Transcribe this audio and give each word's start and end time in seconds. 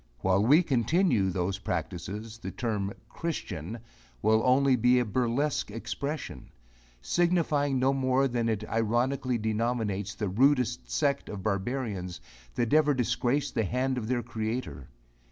While 0.21 0.43
we 0.43 0.63
continue 0.63 1.29
those 1.29 1.59
practices 1.59 2.39
the 2.39 2.49
term 2.49 2.91
christian 3.07 3.77
will 4.23 4.41
only 4.43 4.75
be 4.75 4.97
a 4.97 5.05
burlesque 5.05 5.69
expression, 5.69 6.49
signifying 7.03 7.77
no 7.77 7.93
more 7.93 8.27
than 8.27 8.47
that 8.47 8.63
it 8.63 8.67
ironically 8.67 9.37
denominates 9.37 10.15
the 10.15 10.27
rudest 10.27 10.89
sect 10.89 11.29
of 11.29 11.43
barbarians 11.43 12.19
that 12.55 12.73
ever 12.73 12.95
disgraced 12.95 13.53
the 13.53 13.63
hand 13.63 13.99
of 13.99 14.07
their 14.07 14.23
Creator. 14.23 14.87